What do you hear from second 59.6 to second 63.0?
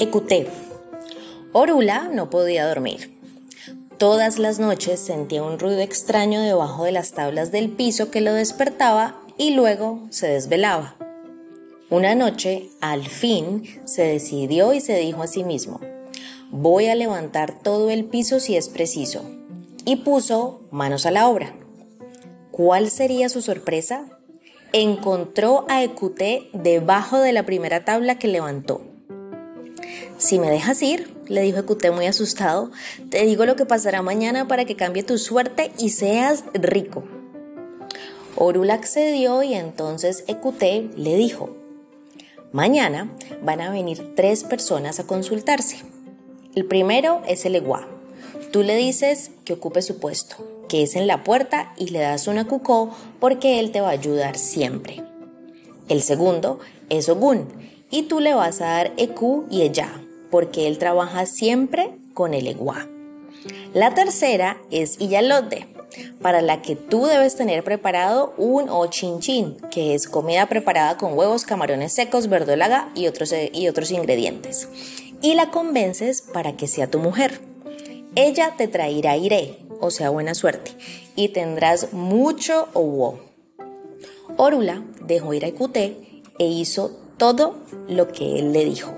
Ella porque él trabaja siempre con el Eguá.